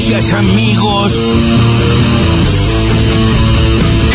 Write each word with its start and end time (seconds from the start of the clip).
noticias, 0.00 0.32
amigos. 0.32 1.20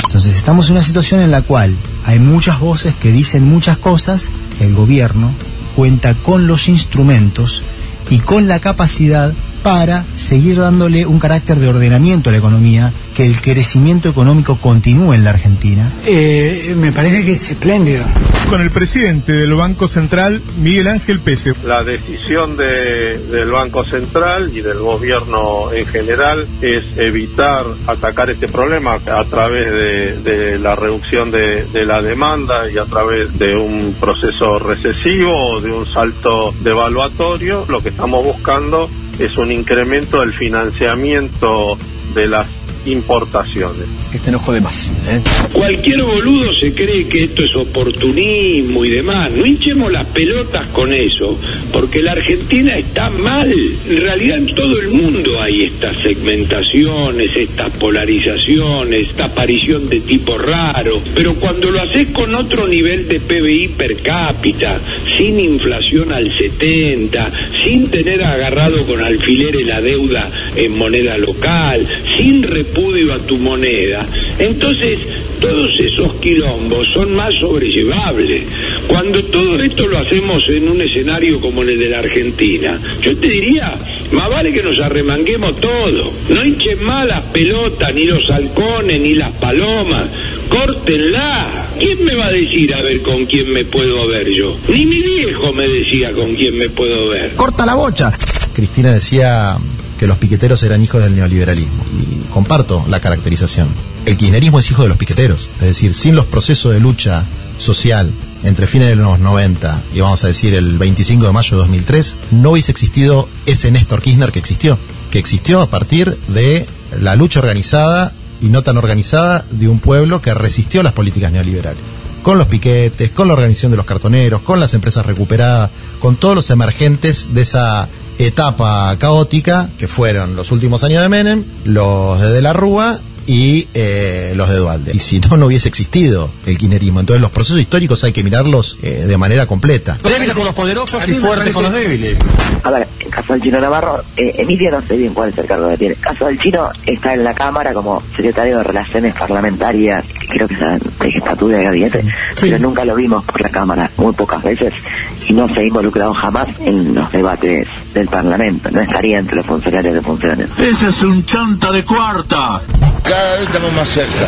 Entonces 0.08 0.35
estamos 0.35 0.65
en 0.67 0.71
una 0.73 0.83
situación 0.83 1.21
en 1.21 1.29
la 1.29 1.43
cual 1.43 1.77
hay 2.04 2.17
muchas 2.17 2.59
voces 2.59 2.95
que 2.95 3.11
dicen 3.11 3.43
muchas 3.43 3.77
cosas, 3.77 4.27
el 4.59 4.74
gobierno 4.74 5.35
cuenta 5.75 6.16
con 6.24 6.48
los 6.48 6.67
instrumentos 6.69 7.61
y 8.09 8.20
con 8.20 8.48
la 8.48 8.61
capacidad 8.61 9.34
para 9.66 10.04
seguir 10.29 10.57
dándole 10.57 11.07
un 11.07 11.18
carácter 11.18 11.57
de 11.57 11.68
ordenamiento 11.68 12.29
a 12.29 12.34
la 12.34 12.38
economía, 12.38 12.93
que 13.16 13.25
el 13.25 13.41
crecimiento 13.41 14.09
económico 14.09 14.59
continúe 14.61 15.13
en 15.13 15.23
la 15.23 15.31
Argentina. 15.31 15.91
Eh, 16.05 16.75
me 16.77 16.91
parece 16.91 17.25
que 17.25 17.31
es 17.31 17.49
espléndido. 17.49 18.04
Con 18.48 18.62
el 18.62 18.70
presidente 18.70 19.34
del 19.34 19.55
Banco 19.55 19.88
Central, 19.88 20.43
Miguel 20.62 20.88
Ángel 20.88 21.20
Pese. 21.21 21.54
La 21.63 21.84
decisión 21.84 22.55
de, 22.55 23.17
del 23.31 23.49
Banco 23.49 23.84
Central 23.86 24.55
y 24.55 24.62
del 24.62 24.77
gobierno 24.77 25.71
en 25.73 25.88
general 25.88 26.47
es 26.61 26.86
evitar 26.97 27.66
atacar 27.88 28.30
este 28.30 28.45
problema 28.45 28.94
a 28.94 29.23
través 29.23 29.66
de, 29.66 30.22
de 30.22 30.59
la 30.59 30.75
reducción 30.75 31.31
de, 31.31 31.66
de, 31.73 31.86
la 31.88 32.03
demanda 32.03 32.70
y 32.72 32.77
a 32.77 32.86
través 32.86 33.36
de 33.39 33.55
un 33.55 33.95
proceso 34.00 34.59
recesivo 34.59 35.55
o 35.55 35.59
de 35.59 35.72
un 35.72 35.91
salto 35.91 36.53
devaluatorio. 36.61 37.66
Lo 37.67 37.80
que 37.80 37.89
estamos 37.89 38.23
buscando 38.23 38.88
es 39.19 39.37
un 39.37 39.51
incremento 39.51 40.19
del 40.19 40.33
financiamiento 40.33 41.77
de 42.13 42.27
las 42.27 42.49
importaciones. 42.85 43.88
Este 44.13 44.30
enojo 44.30 44.53
de 44.53 44.62
más. 44.62 44.91
¿eh? 45.07 45.21
Cualquier 45.53 46.02
boludo 46.03 46.53
se 46.53 46.73
cree 46.73 47.08
que 47.08 47.23
esto 47.25 47.44
es 47.44 47.55
oportunismo 47.55 48.85
y 48.85 48.89
demás. 48.89 49.34
No 49.34 49.45
hinchemos 49.45 49.91
las 49.91 50.08
pelotas 50.09 50.67
con 50.67 50.94
eso, 50.94 51.39
porque 51.71 52.02
la 52.02 52.13
Argentina 52.13 52.77
está 52.77 53.09
mal. 53.09 53.52
En 53.52 53.98
realidad 53.98 54.38
en 54.38 54.55
todo 54.55 54.80
el 54.80 54.89
mundo 54.89 55.41
hay 55.41 55.66
estas 55.66 55.98
segmentaciones, 55.99 57.31
estas 57.35 57.77
polarizaciones, 57.77 59.09
esta 59.09 59.25
aparición 59.25 59.89
de 59.89 60.00
tipo 60.02 60.38
raro. 60.38 61.02
Pero 61.13 61.36
cuando 61.39 61.72
lo 61.72 61.81
haces 61.81 62.11
con 62.11 62.33
otro 62.36 62.67
nivel 62.67 63.08
de 63.08 63.19
PBI 63.19 63.69
per 63.78 64.02
cápita, 64.02 64.80
sin 65.17 65.39
inflación 65.39 66.11
al 66.11 66.30
70, 66.38 67.31
sin 67.63 67.89
tener 67.89 68.23
agarrado 68.23 68.86
con 68.86 69.03
alfileres 69.03 69.66
la 69.66 69.81
deuda 69.81 70.30
en 70.56 70.78
moneda 70.78 71.17
local, 71.17 71.88
sin 72.17 72.44
repudio 72.76 73.14
a 73.14 73.18
tu 73.20 73.38
moneda, 73.38 74.06
entonces 74.38 75.00
todos 75.40 75.70
esos 75.80 76.16
quilombos 76.20 76.86
son 76.94 77.16
más 77.16 77.34
sobrellevables. 77.40 78.50
Cuando 78.88 79.23
todo 79.26 79.56
esto 79.62 79.88
lo 79.88 79.98
hacemos 80.00 80.44
en 80.50 80.70
un 80.70 80.81
escenario 80.81 81.40
como 81.40 81.62
el 81.62 81.78
de 81.80 81.90
la 81.90 82.00
Argentina, 82.00 82.81
yo 83.02 83.18
te 83.18 83.28
diría, 83.28 83.78
más 84.12 84.30
vale 84.30 84.52
que 84.52 84.62
nos 84.62 84.80
arremanguemos 84.80 85.56
todo. 85.58 86.14
No 86.30 86.46
hinchen 86.46 86.84
más 86.84 87.08
las 87.08 87.31
pelotas, 87.31 87.94
ni 87.94 88.06
los 88.06 88.30
halcones, 88.30 89.00
ni 89.00 89.14
las 89.14 89.38
palomas. 89.38 90.09
Córtenla. 90.50 91.73
¿Quién 91.80 92.03
me 92.03 92.16
va 92.16 92.28
a 92.28 92.31
decir 92.31 92.73
a 92.73 92.81
ver 92.81 93.02
con 93.02 93.26
quién 93.26 93.50
me 93.52 93.66
puedo 93.66 94.08
ver 94.08 94.28
yo? 94.38 94.58
Ni 94.70 94.86
mi 94.86 95.02
viejo 95.02 95.52
me 95.53 95.68
decía 95.68 96.12
con 96.14 96.36
quién 96.36 96.58
me 96.58 96.70
puedo 96.70 97.09
ver. 97.09 97.36
Corta 97.36 97.66
la 97.66 97.76
bocha. 97.76 98.12
Cristina 98.53 98.94
decía 98.94 99.58
que 99.97 100.07
los 100.07 100.17
piqueteros 100.17 100.61
eran 100.63 100.83
hijos 100.83 101.01
del 101.01 101.15
neoliberalismo. 101.15 101.85
Y 101.93 102.31
comparto 102.31 102.85
la 102.88 102.99
caracterización. 102.99 103.69
El 104.05 104.17
kirchnerismo 104.17 104.59
es 104.59 104.69
hijo 104.69 104.83
de 104.83 104.89
los 104.89 104.97
piqueteros. 104.97 105.49
Es 105.55 105.67
decir, 105.67 105.93
sin 105.93 106.15
los 106.15 106.25
procesos 106.25 106.73
de 106.73 106.79
lucha 106.79 107.27
social 107.57 108.13
entre 108.43 108.67
fines 108.67 108.89
de 108.89 108.95
los 108.95 109.17
90 109.19 109.83
y 109.93 110.01
vamos 110.01 110.23
a 110.23 110.27
decir 110.27 110.53
el 110.53 110.77
25 110.77 111.25
de 111.25 111.31
mayo 111.31 111.51
de 111.51 111.57
2003, 111.57 112.17
no 112.31 112.51
hubiese 112.51 112.71
existido 112.71 113.29
ese 113.45 113.71
Néstor 113.71 114.01
Kirchner 114.01 114.31
que 114.31 114.39
existió. 114.39 114.79
Que 115.09 115.19
existió 115.19 115.61
a 115.61 115.69
partir 115.69 116.19
de 116.27 116.67
la 116.99 117.16
lucha 117.16 117.39
organizada 117.39 118.13
y 118.41 118.47
no 118.47 118.61
tan 118.61 118.77
organizada 118.77 119.45
de 119.49 119.67
un 119.67 119.79
pueblo 119.79 120.21
que 120.21 120.33
resistió 120.33 120.83
las 120.83 120.93
políticas 120.93 121.31
neoliberales. 121.31 121.81
Con 122.22 122.38
los 122.38 122.47
piquetes, 122.47 123.11
con 123.11 123.28
la 123.28 123.34
organización 123.34 123.72
de 123.72 123.78
los 123.78 123.85
cartoneros, 123.85 124.41
con 124.41 124.59
las 124.59 124.73
empresas 124.73 125.05
recuperadas, 125.05 125.72
con 126.00 126.17
todos 126.17 126.35
los 126.35 126.50
emergentes 126.50 127.34
de 127.34 127.41
esa 127.41 127.88
etapa 128.18 128.98
caótica 128.98 129.70
que 129.78 129.88
fueron 129.88 130.36
los 130.36 130.52
últimos 130.52 130.84
años 130.84 131.02
de 131.02 131.09
Menem, 131.09 131.44
los 131.66 132.20
de 132.22 132.31
De 132.31 132.42
la 132.42 132.53
Rúa 132.53 133.00
y 133.28 133.68
eh, 133.74 134.34
los 134.36 134.50
de 134.50 134.56
Dualde. 134.58 134.91
Y 134.94 135.00
si 135.00 135.19
no, 135.19 135.38
no 135.38 135.47
hubiese 135.47 135.68
existido 135.68 136.31
el 136.46 136.58
kirchnerismo. 136.58 137.00
Entonces 137.00 137.22
los 137.22 137.31
procesos 137.31 137.59
históricos 137.59 138.03
hay 138.03 138.13
que 138.13 138.24
mirarlos 138.24 138.78
eh, 138.81 139.06
de 139.06 139.18
manera 139.18 139.46
completa. 139.47 139.97
Débil 140.03 140.31
con 140.34 140.46
los 140.46 140.53
poderosos 140.53 141.08
y 141.08 141.13
fuerte 141.13 141.52
con 141.52 141.64
los 141.64 141.74
débiles. 141.74 142.18
A 142.64 142.72
ver, 142.72 142.88
en 143.00 143.09
caso 143.09 143.34
del 143.34 143.41
chino 143.41 143.59
Navarro, 143.59 144.03
eh, 144.18 144.35
Emilia 144.38 144.72
no 144.72 144.81
sé 144.81 144.97
bien 144.97 145.14
cuál 145.14 145.30
es 145.30 145.38
el 145.38 145.46
cargo 145.46 145.69
que 145.69 145.78
tiene. 145.78 145.96
En 145.96 146.02
caso 146.02 146.25
del 146.25 146.40
chino, 146.40 146.69
está 146.85 147.14
en 147.14 147.24
la 147.24 147.34
Cámara 147.34 147.74
como 147.74 148.02
secretario 148.16 148.58
de 148.58 148.64
Relaciones 148.64 149.16
Parlamentarias, 149.16 150.06
que 150.06 150.28
creo 150.28 150.47
que 150.47 150.53
es 150.56 150.59
de 150.59 150.80
legislatura 151.00 151.58
de 151.58 151.64
gabinete, 151.64 152.02
sí. 152.35 152.47
pero 152.50 152.59
nunca 152.59 152.85
lo 152.85 152.96
vimos 152.96 153.24
por 153.25 153.41
la 153.41 153.50
Cámara, 153.50 153.91
muy 153.97 154.14
pocas 154.14 154.44
veces, 154.44 154.84
y 155.28 155.34
no 155.34 155.47
se 155.53 155.59
ha 155.59 155.64
involucrado 155.64 156.14
jamás 156.14 156.47
en 156.59 156.94
los 156.94 157.12
debates 157.12 157.68
del 157.94 158.08
Parlamento. 158.08 158.69
No 158.72 158.81
estaría 158.81 159.19
entre 159.19 159.38
los 159.38 159.46
funcionarios 159.46 159.94
de 159.94 160.02
funciones. 160.02 160.50
Ese 160.58 160.90
es 160.90 161.03
un 161.03 161.25
chanta 161.25 161.72
de 161.72 161.84
cuarta 161.84 162.62
cada 163.07 163.35
vez 163.38 163.47
estamos 163.47 163.71
más 163.73 163.89
cerca. 163.89 164.25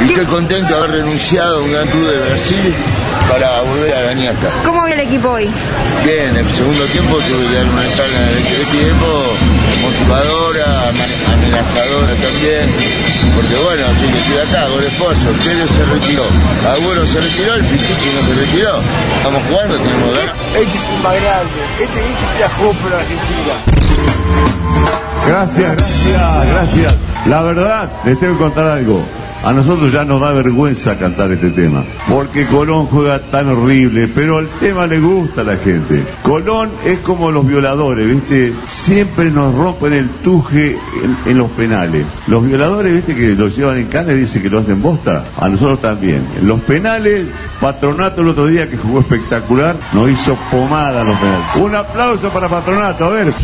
Y 0.00 0.08
estoy 0.08 0.26
contento 0.26 0.74
de 0.74 0.78
haber 0.78 0.90
renunciado 1.02 1.58
a 1.58 1.62
un 1.62 1.72
gran 1.72 1.88
club 1.88 2.10
de 2.10 2.18
Brasil 2.18 2.74
para 3.30 3.60
volver 3.62 3.94
a 3.94 4.02
la 4.02 4.14
ñata. 4.14 4.50
¿Cómo 4.64 4.82
va 4.82 4.90
el 4.90 5.00
equipo 5.00 5.28
hoy? 5.28 5.50
Bien, 6.04 6.36
en 6.36 6.46
el 6.46 6.52
segundo 6.52 6.84
tiempo 6.86 7.16
tuve 7.16 7.48
que 7.48 7.54
dar 7.54 7.66
una 7.66 7.96
charla 7.96 8.30
en 8.30 8.36
el 8.36 8.44
tiempo, 8.44 9.06
motivadora, 9.82 10.88
amenazadora 11.32 12.14
también. 12.14 12.74
Porque 13.36 13.56
bueno, 13.56 13.82
yo 14.00 14.10
que 14.10 14.18
estoy 14.18 14.38
acá, 14.38 14.66
con 14.68 14.82
esposo, 14.82 15.26
Pérez 15.44 15.70
se 15.70 15.84
retiró, 15.84 16.24
Agüero 16.68 17.06
se 17.06 17.20
retiró, 17.20 17.54
el 17.54 17.64
Pichichi 17.64 18.10
no 18.14 18.28
se 18.28 18.34
retiró. 18.40 18.80
Estamos 19.16 19.42
jugando, 19.48 19.76
tenemos 19.76 20.12
ver. 20.12 20.30
Este 20.54 20.78
es 20.78 20.88
el 20.88 21.02
más 21.02 21.14
grande, 21.14 21.60
este, 21.80 22.00
este 22.00 22.26
se 22.34 22.40
la 22.40 22.48
jugó 22.50 22.72
por 22.72 22.94
Argentina. 22.94 23.54
Gracias, 25.26 25.76
gracias, 25.76 26.48
gracias. 26.48 26.96
La 27.26 27.42
verdad, 27.42 27.90
les 28.04 28.18
tengo 28.18 28.34
que 28.34 28.44
contar 28.44 28.68
algo. 28.68 29.04
A 29.44 29.52
nosotros 29.52 29.92
ya 29.92 30.06
nos 30.06 30.22
da 30.22 30.32
vergüenza 30.32 30.96
cantar 30.98 31.30
este 31.32 31.50
tema, 31.50 31.84
porque 32.08 32.46
Colón 32.46 32.86
juega 32.86 33.18
tan 33.18 33.46
horrible, 33.48 34.08
pero 34.08 34.38
el 34.38 34.48
tema 34.58 34.86
le 34.86 34.98
gusta 35.00 35.42
a 35.42 35.44
la 35.44 35.56
gente. 35.58 36.06
Colón 36.22 36.72
es 36.82 37.00
como 37.00 37.30
los 37.30 37.46
violadores, 37.46 38.06
¿viste? 38.06 38.54
Siempre 38.64 39.30
nos 39.30 39.54
rompen 39.54 39.92
el 39.92 40.08
tuje 40.22 40.78
en, 41.26 41.36
los 41.36 41.50
penales. 41.50 42.06
Los 42.26 42.46
violadores, 42.46 42.94
¿viste? 42.94 43.14
Que 43.14 43.34
los 43.34 43.54
llevan 43.54 43.76
en 43.76 43.88
cana 43.88 44.12
y 44.12 44.20
dicen 44.20 44.42
que 44.42 44.48
lo 44.48 44.60
hacen 44.60 44.80
bosta. 44.80 45.24
A 45.36 45.46
nosotros 45.46 45.82
también. 45.82 46.26
En 46.38 46.48
los 46.48 46.62
penales, 46.62 47.26
Patronato 47.60 48.22
el 48.22 48.28
otro 48.28 48.46
día 48.46 48.66
que 48.66 48.78
jugó 48.78 49.00
espectacular, 49.00 49.76
nos 49.92 50.08
hizo 50.08 50.38
pomada 50.50 51.02
en 51.02 51.08
los 51.08 51.18
penales. 51.18 51.46
Un 51.56 51.74
aplauso 51.74 52.30
para 52.30 52.48
Patronato, 52.48 53.04
a 53.04 53.10
ver. 53.10 53.34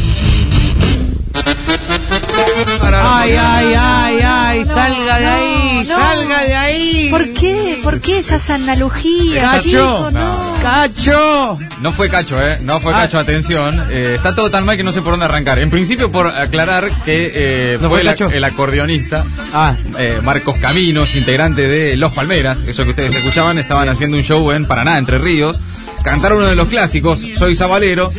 Ay, 3.23 3.35
ay, 3.39 3.75
ay, 3.79 4.19
ay, 4.25 4.65
salga 4.65 5.19
de 5.19 5.27
ahí, 5.27 5.79
no. 5.89 5.95
salga 5.95 6.43
de 6.45 6.55
ahí. 6.57 7.09
¿Por 7.11 7.29
qué? 7.35 7.81
¿Por 7.83 8.01
qué 8.01 8.19
esas 8.19 8.49
analogías? 8.51 9.51
Cacho, 9.53 9.63
chico? 9.69 10.09
no. 10.13 10.51
Cacho. 10.63 11.59
No 11.81 11.93
fue 11.93 12.09
Cacho, 12.11 12.41
¿eh? 12.47 12.59
No 12.65 12.81
fue 12.81 12.93
Ah. 12.95 13.01
Cacho, 13.03 13.19
atención. 13.19 13.83
Eh, 13.91 14.15
está 14.17 14.35
todo 14.35 14.51
tan 14.51 14.65
mal 14.65 14.77
que 14.77 14.83
no 14.85 14.93
sé 14.93 15.01
por 15.03 15.13
dónde 15.13 15.25
arrancar. 15.27 15.59
En 15.59 15.71
principio, 15.71 16.11
por 16.13 16.27
aclarar 16.29 16.91
que 17.05 17.33
eh, 17.35 17.79
¿No 17.81 17.89
fue 17.89 18.03
fue 18.03 18.37
el, 18.37 18.45
acordeonista 18.45 19.25
Ah, 19.55 19.75
eh, 19.99 20.21
Marcos 20.23 20.59
Caminos, 20.59 21.15
integrante 21.15 21.63
de 21.69 21.97
Los 21.97 22.13
Palmeras. 22.13 22.61
Eso 22.67 22.85
que 22.85 22.91
ustedes 22.91 23.15
escuchaban, 23.15 23.59
estaban 23.59 23.89
haciendo 23.89 24.17
un 24.17 24.23
show 24.23 24.51
en 24.53 24.65
Paraná, 24.67 24.99
Entre 24.99 25.19
Ríos. 25.19 25.61
Cantaron 26.05 26.39
uno 26.39 26.47
de 26.49 26.57
los 26.57 26.69
clásicos, 26.69 27.21
Soy 27.39 27.55
Sabalero. 27.57 28.11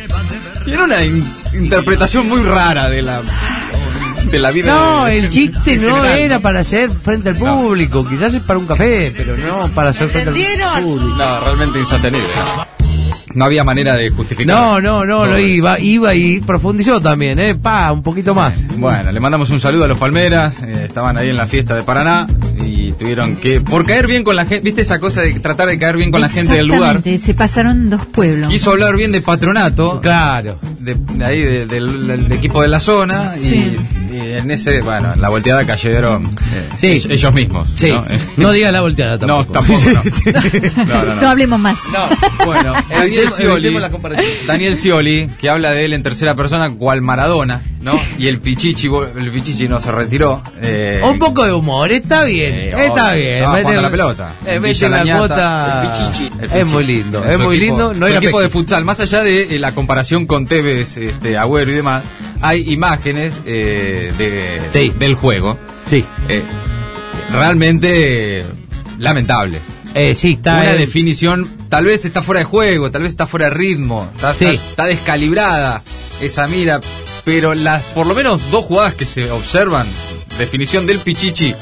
Tiene 0.64 0.82
una 0.84 1.02
in- 1.04 1.28
interpretación 1.54 2.28
muy 2.28 2.40
rara 2.42 2.88
de 2.88 3.02
la, 3.02 3.20
de 4.32 4.42
la 4.42 4.50
vida. 4.50 4.74
no, 4.74 5.04
de- 5.06 5.18
el 5.18 5.28
chiste 5.30 5.76
no 5.76 5.96
general, 5.96 6.18
era 6.18 6.34
¿no? 6.36 6.42
para 6.42 6.60
hacer 6.60 6.90
frente 6.90 7.28
al 7.30 7.38
No. 7.38 7.56
público, 7.62 8.06
quizás 8.08 8.34
es 8.34 8.42
para 8.42 8.58
un 8.58 8.66
café, 8.66 9.12
pero 9.16 9.36
no 9.36 9.68
para 9.74 9.90
hacer 9.90 10.08
frente 10.08 10.30
al 10.64 10.82
público. 10.82 11.14
No, 11.16 11.40
realmente 11.40 11.78
insostenible. 11.80 12.26
No 13.34 13.46
había 13.46 13.64
manera 13.64 13.94
de 13.96 14.10
justificar. 14.10 14.54
No, 14.54 14.78
no, 14.82 15.06
no, 15.06 15.26
no 15.26 15.36
eso. 15.36 15.46
iba, 15.46 15.80
iba 15.80 16.14
y 16.14 16.40
profundizó 16.42 17.00
también, 17.00 17.38
eh, 17.38 17.54
pa, 17.54 17.90
un 17.90 18.02
poquito 18.02 18.34
más. 18.34 18.66
Bueno, 18.76 19.10
le 19.10 19.20
mandamos 19.20 19.48
un 19.48 19.58
saludo 19.58 19.84
a 19.84 19.88
los 19.88 19.96
Palmeras, 19.98 20.62
eh, 20.62 20.82
estaban 20.84 21.16
ahí 21.16 21.30
en 21.30 21.38
la 21.38 21.46
fiesta 21.46 21.74
de 21.74 21.82
Paraná 21.82 22.26
y 22.62 22.92
tuvieron 22.92 23.36
que, 23.36 23.62
por 23.62 23.86
caer 23.86 24.06
bien 24.06 24.22
con 24.22 24.36
la 24.36 24.44
gente, 24.44 24.60
viste 24.66 24.82
esa 24.82 25.00
cosa 25.00 25.22
de 25.22 25.32
tratar 25.40 25.68
de 25.68 25.78
caer 25.78 25.96
bien 25.96 26.10
con 26.10 26.20
la 26.20 26.28
gente 26.28 26.52
del 26.52 26.66
lugar, 26.66 26.90
Exactamente, 26.96 27.24
se 27.24 27.32
pasaron 27.32 27.88
dos 27.88 28.04
pueblos. 28.04 28.50
quiso 28.50 28.70
hablar 28.72 28.96
bien 28.96 29.12
de 29.12 29.22
patronato, 29.22 30.02
Claro. 30.02 30.58
de, 30.80 30.94
de 30.94 31.24
ahí 31.24 31.40
de- 31.40 31.64
del, 31.66 32.06
del 32.06 32.32
equipo 32.32 32.60
de 32.60 32.68
la 32.68 32.80
zona 32.80 33.34
Sí. 33.34 33.78
y 34.11 34.11
en 34.38 34.50
ese, 34.50 34.80
bueno, 34.82 35.12
en 35.14 35.20
la 35.20 35.28
volteada 35.28 35.64
cayeron 35.64 36.24
eh, 36.26 36.68
Sí. 36.76 36.86
ellos- 36.88 37.06
ellos 37.10 37.34
mismos. 37.34 37.68
Sí. 37.76 37.90
¿no? 37.90 38.04
No 38.36 38.52
diga 38.52 38.72
la 38.72 38.80
volteada 38.80 39.18
No, 39.26 39.44
tampoco. 39.46 39.52
tampoco. 39.52 40.02
No, 40.76 40.84
no, 41.04 41.14
no. 41.14 41.20
No 41.20 41.28
hablemos 41.28 41.58
más. 41.60 41.78
Bueno, 42.44 42.72
Daniel 42.90 43.28
Scioli. 43.30 43.78
Daniel 44.46 44.76
Scioli, 44.76 45.30
que 45.40 45.48
habla 45.50 45.70
de 45.72 45.84
él 45.84 45.92
en 45.92 46.02
tercera 46.02 46.34
persona, 46.34 46.70
cual 46.70 47.02
Maradona, 47.02 47.62
¿no? 47.82 47.98
Y 48.18 48.28
el 48.28 48.40
Pichichi, 48.40 48.88
el 49.18 49.32
Pichichi 49.32 49.68
no 49.68 49.78
se 49.80 49.90
retiró. 49.92 50.42
eh, 50.60 51.00
Un 51.04 51.18
poco 51.18 51.44
de 51.44 51.52
humor, 51.52 51.90
está 51.92 52.24
bien, 52.24 52.54
Eh, 52.54 52.74
está 52.86 53.12
bien. 53.14 53.50
Mete 53.52 53.72
el- 53.74 53.82
la 53.82 53.90
pelota. 53.90 54.34
Eh, 54.46 54.60
mete 54.60 54.88
la 54.88 55.02
cuota. 55.18 55.82
el 55.82 55.88
Pichichi. 55.90 56.30
El 56.40 56.52
Es 56.52 56.72
muy 56.72 56.84
lindo, 56.86 57.24
es 57.24 57.38
muy 57.38 57.56
equipo- 57.56 57.66
lindo. 57.66 57.94
No 57.94 58.06
era 58.06 58.18
equipo 58.18 58.40
de 58.40 58.48
futsal, 58.48 58.84
más 58.84 59.00
allá 59.00 59.22
de 59.22 59.58
la 59.58 59.74
comparación 59.74 60.26
con 60.26 60.46
Tevez, 60.46 60.96
este, 60.96 61.36
Agüero 61.36 61.70
y 61.70 61.74
demás, 61.74 62.04
hay 62.40 62.72
imágenes 62.72 63.44
de, 63.44 64.92
del 64.98 65.14
juego. 65.14 65.58
Sí. 65.86 66.04
Realmente 67.30 68.44
lamentable. 68.98 69.58
Eh, 69.94 70.14
sí, 70.14 70.32
está. 70.32 70.54
Una 70.60 70.72
definición, 70.74 71.50
tal 71.68 71.84
vez 71.86 72.04
está 72.04 72.22
fuera 72.22 72.38
de 72.40 72.44
juego, 72.44 72.90
tal 72.90 73.02
vez 73.02 73.10
está 73.10 73.26
fuera 73.26 73.46
de 73.46 73.54
ritmo, 73.54 74.10
está, 74.14 74.32
Sí. 74.34 74.44
está- 74.46 74.68
está 74.68 74.84
descalibrada 74.86 75.82
esa 76.20 76.46
mira, 76.46 76.80
pero 77.24 77.54
las 77.54 77.84
por 77.94 78.06
lo 78.06 78.14
menos 78.14 78.50
dos 78.50 78.64
jugadas 78.64 78.94
que 78.94 79.04
se 79.06 79.30
observan, 79.30 79.86
definición 80.38 80.86
del 80.86 80.98
Pichichi, 80.98 81.54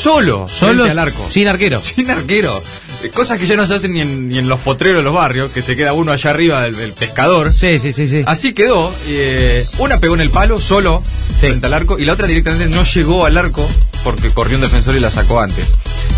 solo, 0.00 0.46
Solo 0.48 0.84
al 0.84 0.98
arco. 0.98 1.26
sin 1.30 1.48
arquero. 1.48 1.80
Sin 1.94 2.10
arquero. 2.10 2.62
Cosas 3.14 3.40
que 3.40 3.46
ya 3.46 3.56
no 3.56 3.66
se 3.66 3.74
hacen 3.74 3.92
ni 3.94 4.00
en, 4.00 4.28
ni 4.28 4.38
en 4.38 4.48
los 4.48 4.60
potreros 4.60 4.98
de 4.98 5.02
los 5.02 5.12
barrios, 5.12 5.50
que 5.50 5.60
se 5.60 5.74
queda 5.74 5.92
uno 5.92 6.12
allá 6.12 6.30
arriba 6.30 6.62
del, 6.62 6.76
del 6.76 6.92
pescador. 6.92 7.52
Sí, 7.52 7.80
sí, 7.80 7.92
sí, 7.92 8.06
sí. 8.06 8.22
Así 8.26 8.52
quedó. 8.54 8.94
eh, 9.08 9.66
una 9.78 9.98
pegó 9.98 10.14
en 10.14 10.20
el 10.20 10.30
palo 10.30 10.58
solo 10.60 11.02
frente 11.40 11.66
al 11.66 11.74
arco 11.74 11.98
y 11.98 12.04
la 12.04 12.12
otra 12.12 12.28
directamente 12.28 12.68
no 12.68 12.84
llegó 12.84 13.26
al 13.26 13.36
arco 13.36 13.68
porque 14.04 14.30
corrió 14.30 14.56
un 14.56 14.62
defensor 14.62 14.94
y 14.94 15.00
la 15.00 15.10
sacó 15.10 15.40
antes. 15.40 15.64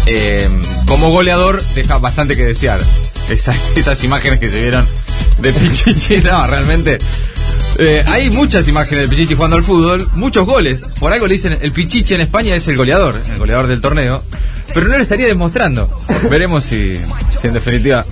Eh, 0.06 0.46
como 0.86 1.10
goleador 1.10 1.62
deja 1.74 1.96
bastante 1.98 2.36
que 2.36 2.44
desear. 2.44 2.80
Esa- 3.30 3.54
esas 3.76 4.04
imágenes 4.04 4.38
que 4.38 4.48
se 4.50 4.60
vieron 4.60 4.86
de 5.38 5.52
Pichichi, 5.54 6.18
no, 6.22 6.46
realmente. 6.46 6.98
Eh, 7.78 8.04
hay 8.06 8.30
muchas 8.30 8.68
imágenes 8.68 9.04
de 9.04 9.08
Pichichi 9.08 9.34
jugando 9.34 9.56
al 9.56 9.64
fútbol, 9.64 10.08
muchos 10.14 10.46
goles. 10.46 10.84
Por 10.98 11.12
algo 11.12 11.26
le 11.26 11.34
dicen, 11.34 11.58
el 11.60 11.72
Pichichi 11.72 12.14
en 12.14 12.20
España 12.20 12.54
es 12.54 12.68
el 12.68 12.76
goleador, 12.76 13.20
el 13.32 13.38
goleador 13.38 13.66
del 13.66 13.80
torneo. 13.80 14.22
Pero 14.72 14.88
no 14.88 14.96
lo 14.96 15.02
estaría 15.02 15.26
demostrando. 15.26 15.88
Veremos 16.30 16.64
si, 16.64 16.98
si 17.40 17.46
en 17.46 17.54
definitiva 17.54 18.04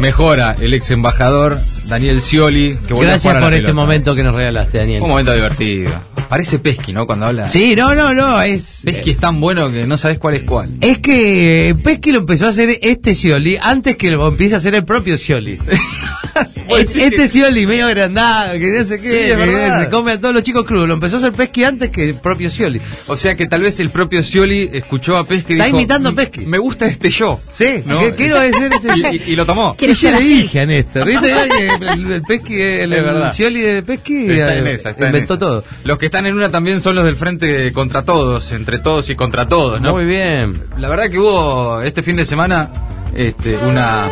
mejora 0.00 0.56
el 0.58 0.74
ex 0.74 0.90
embajador 0.90 1.58
Daniel 1.86 2.20
Scioli. 2.20 2.76
Que 2.86 2.94
Gracias 2.94 3.34
a 3.34 3.40
por 3.40 3.52
este 3.52 3.66
pelota. 3.66 3.74
momento 3.74 4.14
que 4.14 4.22
nos 4.22 4.34
regalaste, 4.34 4.78
Daniel. 4.78 5.02
Un 5.02 5.08
momento 5.08 5.32
divertido. 5.32 6.02
Parece 6.28 6.58
Pesky, 6.58 6.92
¿no? 6.92 7.06
Cuando 7.06 7.26
habla. 7.26 7.48
Sí, 7.48 7.74
no, 7.76 7.94
no, 7.94 8.12
no, 8.14 8.40
es. 8.42 8.82
Pesky 8.84 9.12
es 9.12 9.18
tan 9.18 9.40
bueno 9.40 9.70
que 9.70 9.86
no 9.86 9.96
sabes 9.96 10.18
cuál 10.18 10.34
es 10.34 10.42
cuál. 10.44 10.76
Es 10.80 10.98
que 10.98 11.74
Pesky 11.82 12.12
lo 12.12 12.18
empezó 12.18 12.46
a 12.46 12.50
hacer 12.50 12.78
este 12.82 13.14
Scioli 13.14 13.58
antes 13.60 13.96
que 13.96 14.10
lo 14.10 14.26
empiece 14.28 14.54
a 14.54 14.58
hacer 14.58 14.74
el 14.74 14.84
propio 14.84 15.16
Scioli. 15.16 15.58
Es- 16.78 16.96
este 16.96 17.28
Scioli 17.28 17.66
medio 17.66 17.86
agrandado, 17.86 18.52
que 18.58 18.68
no 18.70 18.84
sé 18.84 18.96
qué, 19.00 19.10
Sí, 19.10 19.16
es 19.16 19.30
que 19.30 19.36
verdad. 19.36 19.84
se 19.84 19.90
come 19.90 20.12
a 20.12 20.20
todos 20.20 20.34
los 20.34 20.42
chicos 20.42 20.64
crudos. 20.64 20.88
Lo 20.88 20.94
empezó 20.94 21.16
a 21.16 21.18
hacer 21.18 21.32
Pesky 21.32 21.64
antes 21.64 21.88
que 21.90 22.08
el 22.08 22.14
propio 22.16 22.50
Scioli. 22.50 22.80
O 23.06 23.16
sea 23.16 23.34
que 23.36 23.46
tal 23.46 23.62
vez 23.62 23.78
el 23.80 23.90
propio 23.90 24.22
Scioli 24.22 24.70
escuchó 24.72 25.16
a 25.16 25.26
Pesky 25.26 25.52
y 25.54 25.56
Está 25.56 25.64
dijo, 25.66 25.76
imitando 25.78 26.08
a 26.10 26.12
"Mm, 26.12 26.16
Pesky". 26.16 26.46
Me 26.46 26.58
gusta 26.58 26.86
este 26.86 27.10
yo. 27.10 27.40
Sí, 27.52 27.82
¿no? 27.84 28.00
que 28.00 28.14
quiero 28.14 28.38
decir 28.40 28.70
este 28.72 28.88
y, 28.96 29.16
y- 29.30 29.32
y 29.32 29.36
lo 29.36 29.44
tomó. 29.46 29.76
Yo 29.78 29.94
se 29.94 30.12
le 30.12 30.20
dije 30.20 30.60
a 30.60 30.66
Néstor, 30.66 31.06
¿viste? 31.06 31.28
Que 31.28 31.66
el, 31.92 32.12
el 32.12 32.22
Pesky, 32.22 32.60
el, 32.60 32.92
el 32.92 33.30
Scioli 33.32 33.60
de 33.60 33.82
Pesky 33.82 34.30
Está 34.30 34.54
eh, 34.54 34.58
en 34.58 34.66
esa, 34.68 34.90
está 34.90 35.02
en 35.02 35.08
inventó 35.08 35.34
esa. 35.34 35.38
todo. 35.40 35.64
Los 35.84 35.98
que 35.98 36.06
están 36.06 36.26
en 36.26 36.34
una 36.34 36.50
también 36.50 36.80
son 36.80 36.94
los 36.94 37.04
del 37.04 37.16
frente 37.16 37.72
contra 37.72 38.04
todos, 38.04 38.52
entre 38.52 38.78
todos 38.78 39.08
y 39.10 39.14
contra 39.16 39.46
todos, 39.48 39.80
¿no? 39.80 39.92
Muy 39.92 40.04
bien. 40.06 40.60
La 40.78 40.88
verdad 40.88 41.10
que 41.10 41.18
hubo 41.18 41.80
este 41.82 42.02
fin 42.02 42.16
de 42.16 42.24
semana 42.24 42.70
este, 43.14 43.56
una, 43.68 44.06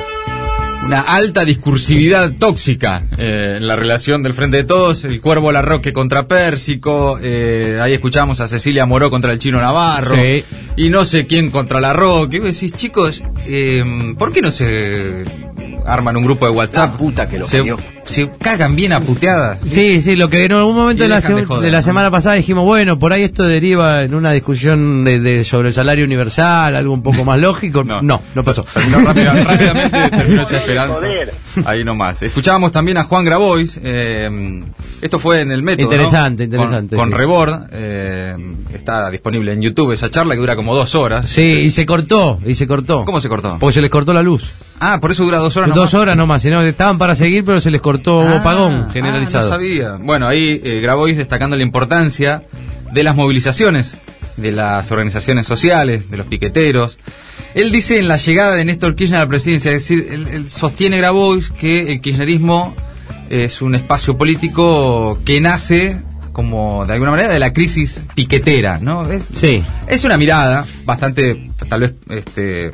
una 0.86 1.00
alta 1.00 1.44
discursividad 1.44 2.32
tóxica 2.38 3.02
eh, 3.18 3.54
en 3.56 3.66
la 3.66 3.74
relación 3.74 4.22
del 4.22 4.34
frente 4.34 4.58
de 4.58 4.64
todos. 4.64 5.04
El 5.04 5.20
Cuervo 5.20 5.50
Larroque 5.50 5.92
contra 5.92 6.28
Pérsico, 6.28 7.18
eh, 7.20 7.80
ahí 7.82 7.92
escuchamos 7.92 8.40
a 8.40 8.46
Cecilia 8.46 8.86
Moró 8.86 9.10
contra 9.10 9.32
el 9.32 9.40
Chino 9.40 9.60
Navarro. 9.60 10.14
Sí. 10.14 10.44
Y 10.76 10.88
no 10.88 11.04
sé 11.04 11.26
quién 11.26 11.50
contra 11.50 11.80
Larroque. 11.80 12.36
Y 12.36 12.38
vos 12.38 12.52
decís, 12.54 12.72
chicos, 12.72 13.24
eh, 13.46 14.14
¿por 14.16 14.32
qué 14.32 14.40
no 14.40 14.52
se 14.52 15.24
arman 15.84 16.16
un 16.16 16.24
grupo 16.24 16.46
de 16.46 16.52
WhatsApp? 16.52 16.96
puta 16.96 17.28
que 17.28 17.40
lo 17.40 17.46
se. 17.46 17.62
Se 18.06 18.31
cagan 18.41 18.75
bien 18.76 18.93
a 18.93 19.00
puteadas. 19.00 19.58
Sí, 19.69 20.00
sí, 20.00 20.17
lo 20.17 20.29
que 20.31 20.44
en 20.44 20.53
algún 20.53 20.75
momento 20.75 21.03
de 21.03 21.08
la, 21.08 21.17
dejan 21.17 21.35
de 21.37 21.41
se- 21.43 21.47
joder, 21.47 21.62
de 21.64 21.70
la 21.70 21.79
¿no? 21.79 21.82
semana 21.82 22.11
pasada 22.11 22.37
dijimos, 22.37 22.64
bueno, 22.64 22.99
por 22.99 23.12
ahí 23.12 23.23
esto 23.25 23.43
deriva 23.44 24.03
en 24.03 24.14
una 24.14 24.32
discusión 24.32 25.05
de, 25.05 25.19
de- 25.20 25.44
sobre 25.44 25.69
el 25.69 25.75
salario 25.75 26.05
universal, 26.05 26.75
algo 26.76 26.94
un 26.94 27.03
poco 27.03 27.25
más 27.25 27.38
lógico. 27.38 27.85
No, 27.85 28.23
no, 28.35 28.44
pasó. 28.44 28.64
Terminó 28.73 28.99
rápida- 29.00 29.32
rápidamente, 29.44 30.11
terminó 30.17 30.43
esa 30.43 30.56
esperanza. 30.56 31.06
Ahí 31.64 31.85
nomás. 31.85 32.23
Escuchábamos 32.23 32.73
también 32.73 32.97
a 32.99 33.05
Juan 33.05 33.25
Grabois. 33.25 33.79
eh, 33.82 34.62
esto 35.03 35.19
fue 35.19 35.41
en 35.41 35.50
el 35.50 35.62
método. 35.62 35.85
Interesante, 35.85 36.47
¿no? 36.49 36.55
interesante, 36.56 36.97
Con, 36.97 37.06
sí. 37.06 37.11
con 37.12 37.19
Rebord. 37.19 37.62
eh, 37.73 38.37
está 38.75 39.11
disponible 39.11 39.53
en 39.53 39.62
YouTube 39.62 39.93
esa 39.93 40.11
charla 40.11 40.35
que 40.35 40.41
dura 40.41 40.56
como 40.56 40.75
dos 40.75 40.94
horas. 40.94 41.29
Sí, 41.29 41.43
y 41.43 41.70
se 41.70 41.85
cortó, 41.87 42.38
y 42.44 42.55
se 42.55 42.67
cortó. 42.67 43.05
¿Cómo 43.05 43.20
se 43.20 43.29
cortó? 43.29 43.56
Porque 43.58 43.75
se 43.75 43.81
les 43.82 43.91
cortó 43.91 44.12
la 44.14 44.23
luz. 44.23 44.44
Ah, 44.81 44.99
por 45.00 45.11
eso 45.11 45.25
dura 45.25 45.38
dos 45.38 45.56
horas 45.56 45.69
Dos 45.70 45.76
nomás. 45.76 45.94
horas 45.94 46.17
nomás, 46.17 46.43
si 46.43 46.50
no, 46.50 46.62
estaban 46.62 46.99
para 46.99 47.14
seguir, 47.14 47.44
pero 47.44 47.61
se 47.61 47.70
les 47.70 47.81
cortó 47.81 48.20
Ah, 48.23 48.38
apagón 48.38 48.87
ah, 48.88 48.90
generalizado. 48.93 49.44
no 49.44 49.50
sabía. 49.50 49.93
Bueno, 50.00 50.26
ahí 50.28 50.61
eh, 50.62 50.81
Grabois 50.82 51.17
destacando 51.17 51.56
la 51.56 51.62
importancia 51.62 52.43
de 52.93 53.02
las 53.02 53.17
movilizaciones, 53.17 53.96
de 54.37 54.52
las 54.52 54.90
organizaciones 54.90 55.46
sociales, 55.46 56.11
de 56.11 56.17
los 56.19 56.26
piqueteros. 56.26 56.99
Él 57.55 57.73
dice 57.73 57.99
en 57.99 58.06
la 58.08 58.19
llegada 58.19 58.55
de 58.55 58.64
Néstor 58.67 58.94
Kirchner 58.96 59.20
a 59.20 59.25
la 59.25 59.28
presidencia, 59.28 59.70
es 59.73 59.78
decir, 59.88 60.06
él, 60.11 60.28
él 60.31 60.50
sostiene 60.50 60.99
Grabois 60.99 61.50
que 61.50 61.90
el 61.93 62.00
kirchnerismo 62.02 62.75
es 63.31 63.62
un 63.62 63.75
espacio 63.75 64.17
político 64.19 65.19
que 65.25 65.40
nace 65.40 65.96
como 66.32 66.84
de 66.84 66.93
alguna 66.93 67.12
manera 67.12 67.31
de 67.31 67.38
la 67.38 67.55
crisis 67.55 68.05
piquetera, 68.14 68.79
¿no? 68.81 69.11
Es, 69.11 69.22
Sí. 69.32 69.64
es 69.87 70.05
una 70.05 70.19
mirada 70.19 70.67
bastante, 70.84 71.50
tal 71.67 71.81
vez, 71.81 71.94
este, 72.11 72.70